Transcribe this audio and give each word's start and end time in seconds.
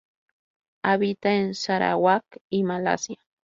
Habita 0.83 1.31
en 1.31 1.53
Sarawak 1.53 2.25
y 2.49 2.63
Malasia. 2.63 3.19